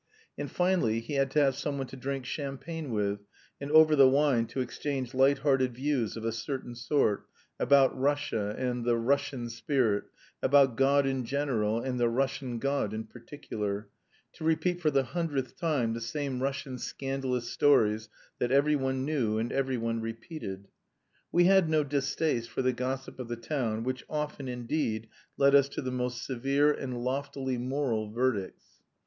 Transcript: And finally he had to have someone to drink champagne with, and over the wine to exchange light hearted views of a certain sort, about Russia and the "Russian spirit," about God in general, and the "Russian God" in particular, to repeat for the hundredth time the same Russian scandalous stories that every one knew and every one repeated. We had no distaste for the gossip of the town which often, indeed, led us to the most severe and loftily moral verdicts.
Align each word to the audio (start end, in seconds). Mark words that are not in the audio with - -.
And 0.35 0.49
finally 0.49 0.99
he 0.99 1.13
had 1.13 1.29
to 1.29 1.39
have 1.41 1.53
someone 1.55 1.85
to 1.85 1.95
drink 1.95 2.25
champagne 2.25 2.89
with, 2.89 3.19
and 3.59 3.69
over 3.71 3.95
the 3.95 4.09
wine 4.09 4.47
to 4.47 4.59
exchange 4.59 5.13
light 5.13 5.37
hearted 5.37 5.75
views 5.75 6.17
of 6.17 6.25
a 6.25 6.31
certain 6.31 6.73
sort, 6.73 7.27
about 7.59 7.95
Russia 7.95 8.55
and 8.57 8.83
the 8.83 8.97
"Russian 8.97 9.47
spirit," 9.47 10.05
about 10.41 10.75
God 10.75 11.05
in 11.05 11.23
general, 11.23 11.79
and 11.79 11.99
the 11.99 12.09
"Russian 12.09 12.57
God" 12.57 12.95
in 12.95 13.03
particular, 13.03 13.89
to 14.33 14.43
repeat 14.43 14.81
for 14.81 14.89
the 14.89 15.03
hundredth 15.03 15.55
time 15.55 15.93
the 15.93 16.01
same 16.01 16.41
Russian 16.41 16.79
scandalous 16.79 17.51
stories 17.51 18.09
that 18.39 18.51
every 18.51 18.75
one 18.75 19.05
knew 19.05 19.37
and 19.37 19.51
every 19.51 19.77
one 19.77 20.01
repeated. 20.01 20.67
We 21.31 21.43
had 21.43 21.69
no 21.69 21.83
distaste 21.83 22.49
for 22.49 22.63
the 22.63 22.73
gossip 22.73 23.19
of 23.19 23.27
the 23.27 23.35
town 23.35 23.83
which 23.83 24.03
often, 24.09 24.47
indeed, 24.47 25.09
led 25.37 25.53
us 25.53 25.69
to 25.69 25.81
the 25.83 25.91
most 25.91 26.25
severe 26.25 26.71
and 26.73 27.03
loftily 27.03 27.59
moral 27.59 28.09
verdicts. 28.09 28.65